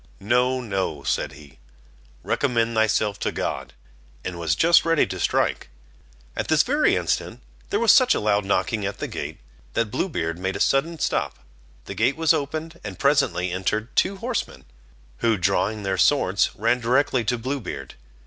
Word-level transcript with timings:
"No, 0.19 0.61
no," 0.61 1.03
said 1.03 1.33
he, 1.33 1.59
"recommend 2.23 2.73
thyself 2.73 3.19
to 3.19 3.31
God," 3.31 3.73
and 4.25 4.39
was 4.39 4.55
just 4.55 4.83
ready 4.83 5.05
to 5.05 5.19
strike. 5.19 5.69
At 6.35 6.47
this 6.47 6.63
very 6.63 6.95
instant 6.95 7.43
there 7.69 7.79
was 7.79 7.91
such 7.91 8.15
a 8.15 8.19
loud 8.19 8.43
knocking 8.43 8.83
at 8.83 8.97
the 8.97 9.07
gate, 9.07 9.37
that 9.73 9.91
Blue 9.91 10.09
Beard 10.09 10.39
made 10.39 10.55
a 10.55 10.59
sudden 10.59 10.97
stop. 10.97 11.37
The 11.85 11.93
gate 11.93 12.17
was 12.17 12.33
opened, 12.33 12.79
and 12.83 12.97
presently 12.97 13.51
entered 13.51 13.95
two 13.95 14.15
horsemen, 14.17 14.65
who 15.17 15.37
drawing 15.37 15.83
their 15.83 15.99
swords, 15.99 16.49
ran 16.55 16.79
directly 16.79 17.23
to 17.25 17.37
Blue 17.37 17.59
Beard. 17.59 17.93